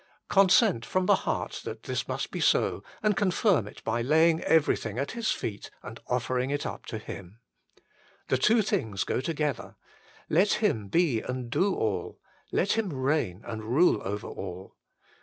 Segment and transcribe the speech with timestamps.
[0.29, 4.97] Consent from the heart that this must be so, and confirm it by laying everything
[4.97, 7.37] at His feet and offering it up to Him.
[8.27, 9.75] The two things go together:
[10.27, 12.19] let Him be and do all;
[12.51, 14.75] let Him reign and rule over all.